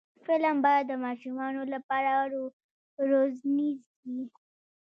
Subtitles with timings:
[0.25, 2.11] فلم باید د ماشومانو لپاره
[3.09, 3.79] روزنیز
[4.11, 4.23] وي